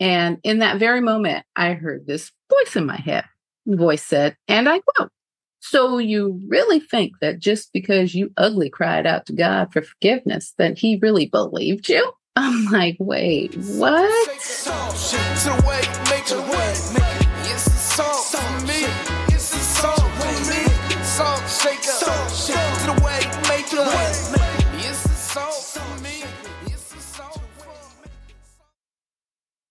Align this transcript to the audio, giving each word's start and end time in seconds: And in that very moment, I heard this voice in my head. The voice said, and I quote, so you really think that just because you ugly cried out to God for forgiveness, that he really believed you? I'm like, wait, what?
And 0.00 0.38
in 0.42 0.58
that 0.60 0.78
very 0.78 1.02
moment, 1.02 1.44
I 1.54 1.74
heard 1.74 2.06
this 2.06 2.32
voice 2.50 2.74
in 2.74 2.86
my 2.86 2.96
head. 2.96 3.24
The 3.66 3.76
voice 3.76 4.02
said, 4.02 4.36
and 4.48 4.68
I 4.68 4.80
quote, 4.80 5.10
so 5.60 5.98
you 5.98 6.40
really 6.48 6.80
think 6.80 7.12
that 7.20 7.38
just 7.38 7.72
because 7.72 8.14
you 8.14 8.32
ugly 8.38 8.70
cried 8.70 9.06
out 9.06 9.26
to 9.26 9.34
God 9.34 9.72
for 9.72 9.82
forgiveness, 9.82 10.54
that 10.56 10.78
he 10.78 10.98
really 11.02 11.26
believed 11.26 11.88
you? 11.90 12.10
I'm 12.34 12.64
like, 12.66 12.96
wait, 12.98 13.54
what? 13.54 14.28